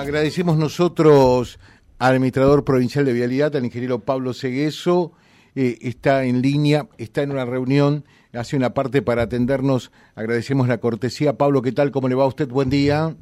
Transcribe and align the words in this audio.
Agradecemos 0.00 0.56
nosotros 0.56 1.58
al 1.98 2.14
administrador 2.14 2.64
provincial 2.64 3.04
de 3.04 3.12
Vialidad, 3.12 3.54
al 3.54 3.66
ingeniero 3.66 3.98
Pablo 3.98 4.32
Segueso. 4.32 5.12
Eh, 5.54 5.76
está 5.82 6.24
en 6.24 6.40
línea, 6.40 6.86
está 6.96 7.20
en 7.20 7.32
una 7.32 7.44
reunión, 7.44 8.04
hace 8.32 8.56
una 8.56 8.72
parte 8.72 9.02
para 9.02 9.24
atendernos. 9.24 9.92
Agradecemos 10.14 10.68
la 10.68 10.78
cortesía. 10.78 11.36
Pablo, 11.36 11.60
¿qué 11.60 11.72
tal? 11.72 11.90
¿Cómo 11.90 12.08
le 12.08 12.14
va 12.14 12.24
a 12.24 12.28
usted? 12.28 12.48
Buen 12.48 12.70
día. 12.70 13.14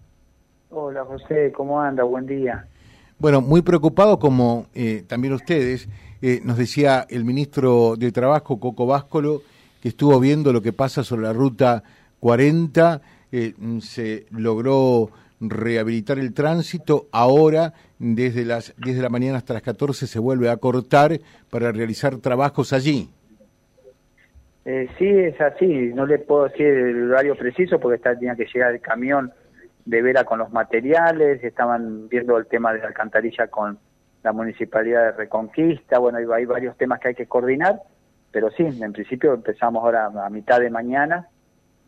Hola 0.70 1.04
José, 1.04 1.50
¿cómo 1.50 1.80
anda? 1.80 2.04
Buen 2.04 2.26
día. 2.26 2.68
Bueno, 3.18 3.40
muy 3.40 3.62
preocupado 3.62 4.20
como 4.20 4.66
eh, 4.72 5.02
también 5.08 5.34
ustedes. 5.34 5.88
Eh, 6.22 6.40
nos 6.44 6.58
decía 6.58 7.08
el 7.10 7.24
ministro 7.24 7.96
de 7.96 8.12
Trabajo, 8.12 8.60
Coco 8.60 8.86
Váscolo, 8.86 9.42
que 9.82 9.88
estuvo 9.88 10.20
viendo 10.20 10.52
lo 10.52 10.62
que 10.62 10.72
pasa 10.72 11.02
sobre 11.02 11.22
la 11.22 11.32
ruta 11.32 11.82
40. 12.20 13.00
se 13.80 14.26
logró 14.30 15.10
rehabilitar 15.40 16.18
el 16.18 16.34
tránsito. 16.34 17.06
Ahora, 17.12 17.72
desde 17.98 18.44
las 18.44 18.74
10 18.78 18.96
de 18.96 19.02
la 19.02 19.08
mañana 19.08 19.38
hasta 19.38 19.54
las 19.54 19.62
14, 19.62 20.06
se 20.06 20.18
vuelve 20.18 20.50
a 20.50 20.56
cortar 20.56 21.18
para 21.50 21.72
realizar 21.72 22.16
trabajos 22.16 22.72
allí. 22.72 23.10
Eh, 24.64 24.88
sí, 24.98 25.08
es 25.08 25.40
así. 25.40 25.66
No 25.94 26.06
le 26.06 26.18
puedo 26.18 26.44
decir 26.44 26.66
el 26.66 27.10
horario 27.10 27.36
preciso 27.36 27.78
porque 27.80 27.96
está, 27.96 28.14
tenía 28.14 28.36
que 28.36 28.46
llegar 28.52 28.74
el 28.74 28.80
camión 28.80 29.32
de 29.84 30.02
Vera 30.02 30.24
con 30.24 30.38
los 30.38 30.52
materiales. 30.52 31.42
Estaban 31.42 32.08
viendo 32.08 32.36
el 32.36 32.46
tema 32.46 32.72
de 32.72 32.80
la 32.80 32.88
alcantarilla 32.88 33.46
con 33.46 33.78
la 34.22 34.32
Municipalidad 34.32 35.04
de 35.04 35.12
Reconquista. 35.12 35.98
Bueno, 35.98 36.18
hay, 36.18 36.26
hay 36.34 36.44
varios 36.44 36.76
temas 36.76 37.00
que 37.00 37.08
hay 37.08 37.14
que 37.14 37.26
coordinar. 37.26 37.80
Pero 38.30 38.50
sí, 38.50 38.62
en 38.62 38.92
principio 38.92 39.32
empezamos 39.32 39.82
ahora 39.82 40.06
a 40.06 40.28
mitad 40.28 40.60
de 40.60 40.68
mañana 40.68 41.28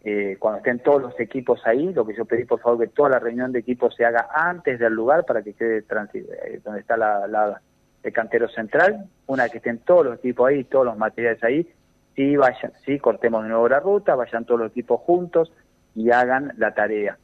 eh, 0.02 0.36
cuando 0.38 0.58
estén 0.58 0.78
todos 0.78 1.02
los 1.02 1.20
equipos 1.20 1.60
ahí, 1.66 1.92
lo 1.92 2.06
que 2.06 2.16
yo 2.16 2.24
pedí 2.24 2.44
por 2.44 2.60
favor 2.60 2.80
que 2.80 2.88
toda 2.88 3.10
la 3.10 3.18
reunión 3.18 3.52
de 3.52 3.58
equipos 3.58 3.94
se 3.94 4.04
haga 4.04 4.28
antes 4.34 4.78
del 4.78 4.94
lugar 4.94 5.26
para 5.26 5.42
que 5.42 5.52
quede 5.52 5.84
eh, 6.14 6.60
donde 6.64 6.80
está 6.80 6.96
la, 6.96 7.60
el 8.02 8.12
cantero 8.12 8.48
central, 8.48 9.06
una 9.26 9.42
vez 9.42 9.52
que 9.52 9.58
estén 9.58 9.78
todos 9.78 10.06
los 10.06 10.18
equipos 10.18 10.48
ahí, 10.48 10.64
todos 10.64 10.86
los 10.86 10.96
materiales 10.96 11.44
ahí, 11.44 11.68
sí 12.16 12.34
vayan, 12.36 12.72
sí 12.86 12.98
cortemos 12.98 13.42
de 13.42 13.50
nuevo 13.50 13.68
la 13.68 13.80
ruta, 13.80 14.14
vayan 14.14 14.46
todos 14.46 14.60
los 14.60 14.70
equipos 14.70 15.00
juntos 15.00 15.52
y 15.94 16.10
hagan 16.10 16.54
la 16.56 16.72
tarea. 16.72 17.18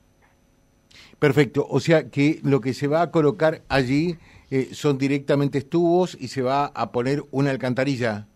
Perfecto, 1.18 1.66
o 1.68 1.80
sea 1.80 2.10
que 2.10 2.40
lo 2.42 2.60
que 2.60 2.74
se 2.74 2.88
va 2.88 3.00
a 3.00 3.10
colocar 3.10 3.62
allí 3.68 4.18
eh, 4.50 4.68
son 4.72 4.98
directamente 4.98 5.62
tubos 5.62 6.14
y 6.20 6.28
se 6.28 6.42
va 6.42 6.66
a 6.66 6.92
poner 6.92 7.22
una 7.30 7.50
alcantarilla. 7.50 8.26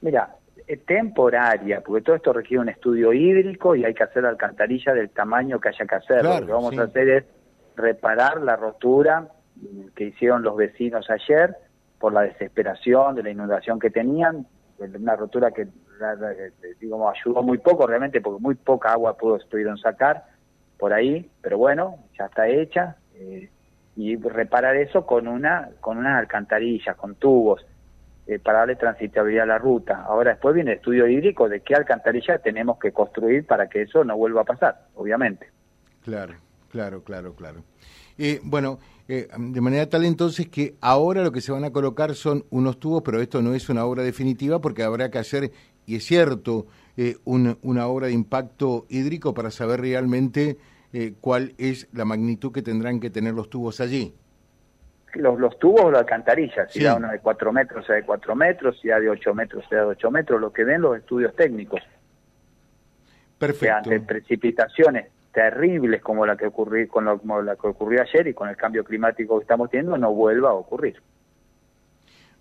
Mira, 0.00 0.36
temporaria, 0.78 1.80
porque 1.80 2.02
todo 2.02 2.16
esto 2.16 2.32
requiere 2.32 2.60
un 2.60 2.68
estudio 2.68 3.12
hídrico 3.12 3.74
y 3.74 3.84
hay 3.84 3.94
que 3.94 4.02
hacer 4.02 4.22
la 4.22 4.30
alcantarilla 4.30 4.92
del 4.94 5.10
tamaño 5.10 5.60
que 5.60 5.68
haya 5.70 5.86
que 5.86 5.94
hacer. 5.94 6.24
lo 6.24 6.46
que 6.46 6.52
vamos 6.52 6.78
a 6.78 6.82
hacer 6.82 7.08
es 7.08 7.24
reparar 7.76 8.40
la 8.42 8.56
rotura 8.56 9.28
que 9.94 10.04
hicieron 10.04 10.42
los 10.42 10.56
vecinos 10.56 11.08
ayer 11.10 11.56
por 11.98 12.12
la 12.12 12.22
desesperación 12.22 13.14
de 13.14 13.22
la 13.22 13.30
inundación 13.30 13.78
que 13.78 13.90
tenían, 13.90 14.46
una 14.78 15.16
rotura 15.16 15.52
que 15.52 15.68
digamos 16.80 17.14
ayudó 17.16 17.42
muy 17.42 17.58
poco 17.58 17.86
realmente 17.86 18.20
porque 18.20 18.42
muy 18.42 18.56
poca 18.56 18.92
agua 18.92 19.16
pudo 19.16 19.38
pudieron 19.48 19.78
sacar 19.78 20.24
por 20.76 20.92
ahí, 20.92 21.30
pero 21.40 21.58
bueno, 21.58 21.98
ya 22.18 22.24
está 22.24 22.48
hecha 22.48 22.96
eh, 23.14 23.48
y 23.94 24.16
reparar 24.16 24.74
eso 24.76 25.06
con 25.06 25.28
una 25.28 25.70
con 25.80 25.98
unas 25.98 26.18
alcantarillas, 26.18 26.96
con 26.96 27.14
tubos 27.14 27.64
eh, 28.24 28.38
para 28.38 28.60
darle 28.60 28.76
transitabilidad 28.76 29.42
a 29.42 29.46
la 29.46 29.58
ruta. 29.58 30.04
Ahora 30.06 30.30
después 30.30 30.54
viene 30.54 30.70
el 30.72 30.76
estudio 30.76 31.08
hídrico 31.08 31.48
de 31.48 31.60
qué 31.60 31.74
alcantarilla 31.74 32.38
tenemos 32.38 32.78
que 32.78 32.92
construir 32.92 33.44
para 33.44 33.68
que 33.68 33.82
eso 33.82 34.04
no 34.04 34.16
vuelva 34.16 34.42
a 34.42 34.44
pasar, 34.44 34.86
obviamente. 34.94 35.50
Claro, 36.04 36.34
claro, 36.70 37.02
claro, 37.02 37.34
claro. 37.34 37.64
Eh, 38.16 38.38
bueno, 38.44 38.78
eh, 39.08 39.26
de 39.36 39.60
manera 39.60 39.88
tal 39.88 40.04
entonces 40.04 40.48
que 40.48 40.76
ahora 40.80 41.24
lo 41.24 41.32
que 41.32 41.40
se 41.40 41.50
van 41.50 41.64
a 41.64 41.72
colocar 41.72 42.14
son 42.14 42.44
unos 42.50 42.78
tubos, 42.78 43.02
pero 43.04 43.20
esto 43.20 43.42
no 43.42 43.54
es 43.54 43.68
una 43.68 43.84
obra 43.84 44.04
definitiva 44.04 44.60
porque 44.60 44.84
habrá 44.84 45.10
que 45.10 45.18
hacer, 45.18 45.50
y 45.84 45.96
es 45.96 46.04
cierto, 46.04 46.66
una 47.24 47.86
obra 47.88 48.06
de 48.06 48.12
impacto 48.12 48.86
hídrico 48.88 49.34
para 49.34 49.50
saber 49.50 49.80
realmente 49.80 50.58
cuál 51.20 51.54
es 51.58 51.88
la 51.92 52.04
magnitud 52.04 52.52
que 52.52 52.62
tendrán 52.62 53.00
que 53.00 53.10
tener 53.10 53.34
los 53.34 53.50
tubos 53.50 53.80
allí 53.80 54.14
los, 55.14 55.38
los 55.38 55.58
tubos 55.58 55.82
o 55.82 55.90
la 55.90 56.00
alcantarilla, 56.00 56.68
si 56.68 56.82
da 56.82 56.96
uno 56.96 57.10
de 57.10 57.18
4 57.18 57.52
metros, 57.52 57.86
sea 57.86 57.96
de 57.96 58.04
4 58.04 58.34
metros, 58.34 58.78
si 58.80 58.88
da 58.88 59.00
de 59.00 59.08
8 59.08 59.34
metros, 59.34 59.64
sea 59.68 59.80
de 59.80 59.86
8 59.86 60.10
metros, 60.10 60.40
lo 60.40 60.52
que 60.52 60.64
ven 60.64 60.80
los 60.80 60.96
estudios 60.96 61.34
técnicos. 61.34 61.80
Perfecto. 63.38 63.88
Que 63.88 63.94
ante 63.94 64.00
precipitaciones 64.00 65.06
terribles 65.32 66.02
como 66.02 66.26
la 66.26 66.36
que 66.36 66.46
ocurrió 66.46 66.86
con 66.88 67.04
lo, 67.04 67.18
como 67.18 67.42
la 67.42 67.56
que 67.56 67.66
ocurrió 67.66 68.02
ayer 68.02 68.28
y 68.28 68.34
con 68.34 68.48
el 68.48 68.56
cambio 68.56 68.84
climático 68.84 69.38
que 69.38 69.42
estamos 69.42 69.70
teniendo 69.70 69.96
no 69.96 70.12
vuelva 70.12 70.50
a 70.50 70.54
ocurrir. 70.54 71.00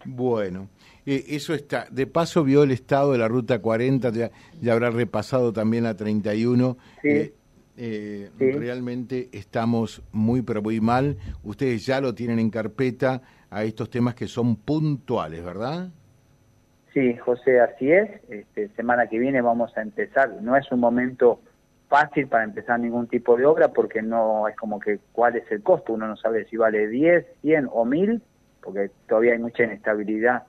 Bueno, 0.04 0.68
eh, 1.06 1.24
eso 1.30 1.54
está. 1.54 1.88
De 1.90 2.08
paso 2.08 2.44
vio 2.44 2.64
el 2.64 2.72
estado 2.72 3.12
de 3.14 3.20
la 3.20 3.28
ruta 3.28 3.60
40, 3.60 4.10
ya, 4.12 4.32
ya 4.60 4.74
habrá 4.74 4.90
repasado 4.90 5.54
también 5.54 5.84
la 5.84 5.96
31. 5.96 6.78
Sí. 7.02 7.08
Eh, 7.08 7.34
eh, 7.78 8.30
realmente 8.38 9.30
estamos 9.32 10.02
muy, 10.12 10.42
pero 10.42 10.62
muy 10.62 10.80
mal. 10.82 11.18
Ustedes 11.44 11.86
ya 11.86 12.02
lo 12.02 12.14
tienen 12.14 12.40
en 12.40 12.50
carpeta 12.50 13.22
a 13.50 13.64
estos 13.64 13.90
temas 13.90 14.16
que 14.16 14.28
son 14.28 14.56
puntuales, 14.56 15.44
¿verdad? 15.44 15.90
Sí, 16.94 17.16
José, 17.18 17.60
así 17.60 17.92
es. 17.92 18.10
Este, 18.30 18.70
semana 18.70 19.08
que 19.08 19.18
viene 19.18 19.42
vamos 19.42 19.76
a 19.78 19.82
empezar. 19.82 20.42
No 20.42 20.58
es 20.58 20.70
un 20.72 20.80
momento 20.80 21.40
fácil 21.88 22.28
para 22.28 22.44
empezar 22.44 22.80
ningún 22.80 23.08
tipo 23.08 23.38
de 23.38 23.46
obra 23.46 23.70
porque 23.70 24.02
no 24.02 24.48
es 24.48 24.56
como 24.56 24.80
que 24.80 25.00
cuál 25.12 25.38
es 25.38 25.50
el 25.52 25.64
costo. 25.64 25.94
Uno 25.94 26.08
no 26.08 26.18
sabe 26.18 26.46
si 26.46 26.58
vale 26.58 26.88
10, 26.88 27.26
100 27.42 27.70
o 27.72 27.86
1000, 27.86 28.22
porque 28.62 28.92
todavía 29.08 29.34
hay 29.34 29.40
mucha 29.40 29.64
inestabilidad 29.64 30.44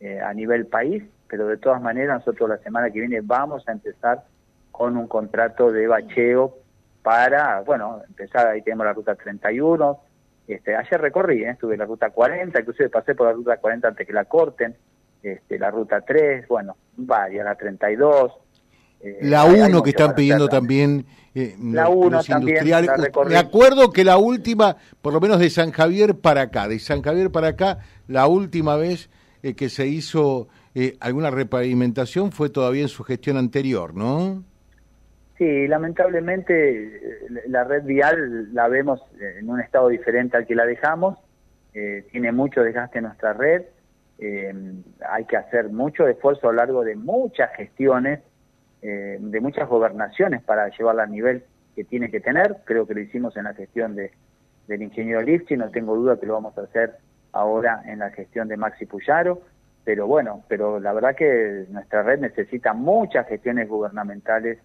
eh, 0.00 0.20
a 0.20 0.32
nivel 0.34 0.66
país. 0.66 1.02
Pero 1.28 1.48
de 1.48 1.58
todas 1.58 1.82
maneras, 1.82 2.20
nosotros 2.20 2.48
la 2.48 2.58
semana 2.58 2.90
que 2.90 3.00
viene 3.00 3.20
vamos 3.20 3.66
a 3.68 3.72
empezar 3.72 4.24
con 4.70 4.96
un 4.96 5.08
contrato 5.08 5.72
de 5.72 5.88
bacheo 5.88 6.54
para, 7.02 7.60
bueno, 7.60 8.02
empezar, 8.06 8.48
ahí 8.48 8.62
tenemos 8.62 8.86
la 8.86 8.92
ruta 8.92 9.14
31, 9.14 10.00
este, 10.48 10.74
ayer 10.74 11.00
recorrí, 11.00 11.44
¿eh? 11.44 11.50
estuve 11.50 11.74
en 11.74 11.80
la 11.80 11.84
ruta 11.84 12.10
40, 12.10 12.58
inclusive 12.58 12.88
pasé 12.88 13.14
por 13.14 13.26
la 13.26 13.34
ruta 13.34 13.58
40 13.58 13.88
antes 13.88 14.06
que 14.06 14.12
la 14.12 14.24
corten, 14.24 14.74
este, 15.22 15.58
la 15.58 15.70
ruta 15.70 16.00
3, 16.00 16.48
bueno, 16.48 16.76
varias, 16.96 17.44
la 17.44 17.54
32. 17.54 18.32
Eh, 19.00 19.18
la 19.22 19.44
1 19.44 19.82
que 19.82 19.90
están 19.90 20.14
pidiendo 20.14 20.48
también 20.48 21.06
eh, 21.34 21.54
la 21.60 21.88
1 21.88 22.24
también, 22.24 22.64
Me 23.26 23.36
acuerdo 23.36 23.92
que 23.92 24.04
la 24.04 24.16
última, 24.16 24.76
por 25.02 25.12
lo 25.12 25.20
menos 25.20 25.38
de 25.38 25.50
San 25.50 25.70
Javier 25.70 26.16
para 26.16 26.42
acá, 26.42 26.66
de 26.66 26.78
San 26.78 27.02
Javier 27.02 27.30
para 27.30 27.48
acá, 27.48 27.78
la 28.06 28.26
última 28.26 28.76
vez 28.76 29.10
eh, 29.42 29.54
que 29.54 29.68
se 29.68 29.86
hizo 29.86 30.48
alguna 31.00 31.30
repavimentación 31.32 32.30
fue 32.30 32.50
todavía 32.50 32.82
en 32.82 32.88
su 32.88 33.02
gestión 33.02 33.36
anterior, 33.36 33.94
¿no? 33.94 34.44
Sí, 35.38 35.68
lamentablemente 35.68 37.00
la 37.46 37.62
red 37.62 37.84
vial 37.84 38.52
la 38.52 38.66
vemos 38.66 39.00
en 39.20 39.48
un 39.48 39.60
estado 39.60 39.88
diferente 39.88 40.36
al 40.36 40.46
que 40.46 40.56
la 40.56 40.66
dejamos. 40.66 41.16
Eh, 41.74 42.04
tiene 42.10 42.32
mucho 42.32 42.64
desgaste 42.64 42.98
en 42.98 43.04
nuestra 43.04 43.34
red. 43.34 43.62
Eh, 44.18 44.52
hay 45.08 45.24
que 45.26 45.36
hacer 45.36 45.68
mucho 45.68 46.08
esfuerzo 46.08 46.48
a 46.48 46.52
lo 46.52 46.56
largo 46.56 46.82
de 46.82 46.96
muchas 46.96 47.54
gestiones, 47.54 48.18
eh, 48.82 49.18
de 49.20 49.40
muchas 49.40 49.68
gobernaciones 49.68 50.42
para 50.42 50.68
llevarla 50.76 51.04
al 51.04 51.12
nivel 51.12 51.44
que 51.76 51.84
tiene 51.84 52.10
que 52.10 52.18
tener. 52.18 52.56
Creo 52.64 52.84
que 52.84 52.94
lo 52.94 53.00
hicimos 53.00 53.36
en 53.36 53.44
la 53.44 53.54
gestión 53.54 53.94
de, 53.94 54.10
del 54.66 54.82
ingeniero 54.82 55.22
Lifchi, 55.22 55.56
no 55.56 55.70
tengo 55.70 55.94
duda 55.94 56.18
que 56.18 56.26
lo 56.26 56.34
vamos 56.34 56.58
a 56.58 56.62
hacer 56.62 56.96
ahora 57.30 57.82
en 57.86 58.00
la 58.00 58.10
gestión 58.10 58.48
de 58.48 58.56
Maxi 58.56 58.86
Puyaro. 58.86 59.40
Pero 59.84 60.08
bueno, 60.08 60.42
pero 60.48 60.80
la 60.80 60.92
verdad 60.92 61.14
que 61.14 61.66
nuestra 61.70 62.02
red 62.02 62.18
necesita 62.18 62.72
muchas 62.72 63.28
gestiones 63.28 63.68
gubernamentales 63.68 64.58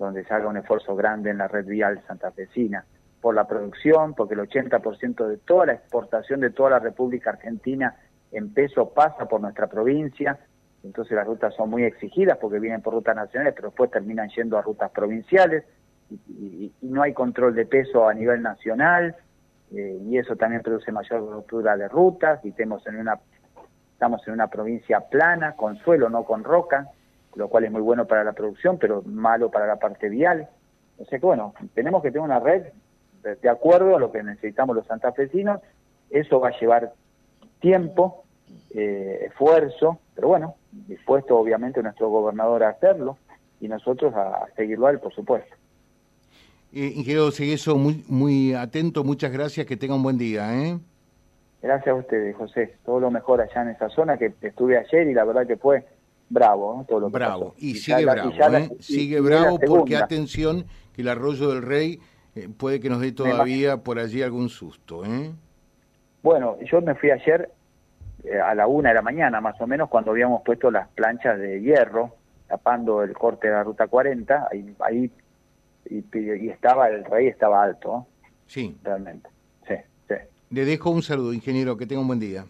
donde 0.00 0.24
se 0.24 0.34
haga 0.34 0.48
un 0.48 0.56
esfuerzo 0.56 0.96
grande 0.96 1.30
en 1.30 1.38
la 1.38 1.46
red 1.46 1.66
vial 1.66 2.02
santafesina, 2.06 2.84
por 3.20 3.34
la 3.34 3.46
producción, 3.46 4.14
porque 4.14 4.34
el 4.34 4.40
80% 4.40 5.26
de 5.26 5.36
toda 5.36 5.66
la 5.66 5.74
exportación 5.74 6.40
de 6.40 6.50
toda 6.50 6.70
la 6.70 6.78
República 6.78 7.30
Argentina 7.30 7.94
en 8.32 8.52
peso 8.54 8.90
pasa 8.94 9.26
por 9.26 9.40
nuestra 9.40 9.66
provincia, 9.66 10.38
entonces 10.82 11.14
las 11.14 11.26
rutas 11.26 11.54
son 11.54 11.68
muy 11.68 11.84
exigidas 11.84 12.38
porque 12.38 12.58
vienen 12.58 12.80
por 12.80 12.94
rutas 12.94 13.14
nacionales, 13.14 13.52
pero 13.54 13.68
después 13.68 13.90
terminan 13.90 14.30
yendo 14.30 14.56
a 14.56 14.62
rutas 14.62 14.90
provinciales 14.90 15.64
y, 16.10 16.72
no 16.80 17.02
hay 17.02 17.12
control 17.12 17.54
de 17.54 17.66
peso 17.66 18.08
a 18.08 18.14
nivel 18.14 18.40
nacional 18.40 19.14
eh, 19.72 19.98
y 20.02 20.16
eso 20.16 20.34
también 20.36 20.62
produce 20.62 20.90
mayor 20.90 21.20
ruptura 21.30 21.76
de 21.76 21.88
rutas 21.88 22.40
y 22.44 22.54
en 22.56 22.96
una 22.96 23.20
estamos 23.92 24.26
en 24.26 24.32
una 24.32 24.46
provincia 24.46 25.00
plana, 25.00 25.52
con 25.56 25.76
suelo, 25.76 26.08
no 26.08 26.24
con 26.24 26.42
roca, 26.42 26.88
lo 27.34 27.48
cual 27.48 27.64
es 27.64 27.70
muy 27.70 27.80
bueno 27.80 28.06
para 28.06 28.24
la 28.24 28.32
producción, 28.32 28.78
pero 28.78 29.02
malo 29.02 29.50
para 29.50 29.66
la 29.66 29.76
parte 29.76 30.08
vial. 30.08 30.48
O 30.98 31.04
sea 31.04 31.18
que 31.18 31.26
bueno, 31.26 31.54
tenemos 31.74 32.02
que 32.02 32.10
tener 32.10 32.24
una 32.24 32.40
red 32.40 32.64
de, 33.22 33.48
acuerdo 33.48 33.96
a 33.96 34.00
lo 34.00 34.10
que 34.10 34.22
necesitamos 34.22 34.76
los 34.76 34.86
santafesinos, 34.86 35.60
eso 36.10 36.40
va 36.40 36.48
a 36.48 36.58
llevar 36.58 36.92
tiempo, 37.60 38.24
eh, 38.74 39.26
esfuerzo, 39.26 39.98
pero 40.14 40.28
bueno, 40.28 40.56
dispuesto 40.72 41.36
obviamente 41.36 41.82
nuestro 41.82 42.08
gobernador 42.08 42.62
a 42.64 42.70
hacerlo 42.70 43.18
y 43.60 43.68
nosotros 43.68 44.14
a, 44.14 44.46
seguirlo 44.56 44.86
a 44.86 44.90
él, 44.90 44.98
por 44.98 45.14
supuesto. 45.14 45.54
Eh, 46.72 46.92
ingeniero 46.94 47.30
Segueso, 47.30 47.76
muy, 47.76 48.04
muy 48.08 48.54
atento, 48.54 49.04
muchas 49.04 49.32
gracias, 49.32 49.66
que 49.66 49.76
tenga 49.76 49.94
un 49.94 50.02
buen 50.02 50.18
día. 50.18 50.54
¿eh? 50.54 50.78
Gracias 51.62 51.88
a 51.88 51.94
ustedes, 51.94 52.36
José. 52.36 52.76
Todo 52.84 53.00
lo 53.00 53.10
mejor 53.10 53.40
allá 53.40 53.62
en 53.62 53.70
esa 53.70 53.88
zona 53.90 54.16
que 54.16 54.32
estuve 54.40 54.78
ayer 54.78 55.08
y 55.08 55.14
la 55.14 55.24
verdad 55.24 55.46
que 55.46 55.56
fue 55.56 55.84
bravo. 56.30 56.86
Todo 56.88 57.00
lo 57.00 57.10
bravo, 57.10 57.54
y, 57.58 57.74
sigue 57.74 58.06
bravo, 58.06 58.30
¿eh? 58.30 58.70
sigue 58.80 59.20
bravo 59.20 59.58
porque 59.58 59.96
atención 59.96 60.64
que 60.94 61.02
el 61.02 61.08
arroyo 61.08 61.50
del 61.50 61.62
rey 61.62 62.00
eh, 62.34 62.48
puede 62.56 62.80
que 62.80 62.88
nos 62.88 63.00
dé 63.00 63.12
todavía 63.12 63.78
por 63.78 63.98
allí 63.98 64.22
algún 64.22 64.48
susto. 64.48 65.04
¿eh? 65.04 65.32
Bueno, 66.22 66.56
yo 66.62 66.80
me 66.80 66.94
fui 66.94 67.10
ayer 67.10 67.50
eh, 68.24 68.40
a 68.40 68.54
la 68.54 68.66
una 68.66 68.90
de 68.90 68.94
la 68.94 69.02
mañana 69.02 69.40
más 69.40 69.60
o 69.60 69.66
menos 69.66 69.90
cuando 69.90 70.12
habíamos 70.12 70.42
puesto 70.42 70.70
las 70.70 70.88
planchas 70.88 71.38
de 71.38 71.60
hierro 71.60 72.14
tapando 72.48 73.02
el 73.02 73.12
corte 73.12 73.48
de 73.48 73.54
la 73.54 73.62
ruta 73.62 73.86
40, 73.86 74.48
ahí, 74.50 74.74
ahí 74.80 75.10
y, 75.88 76.48
estaba, 76.48 76.88
el 76.88 77.04
rey 77.04 77.28
estaba 77.28 77.62
alto. 77.62 78.06
Sí. 78.46 78.76
Realmente. 78.82 79.28
Sí, 79.66 79.74
sí. 80.08 80.14
Le 80.50 80.64
dejo 80.64 80.90
un 80.90 81.02
saludo, 81.02 81.32
ingeniero, 81.32 81.76
que 81.76 81.86
tenga 81.86 82.00
un 82.00 82.08
buen 82.08 82.18
día. 82.18 82.44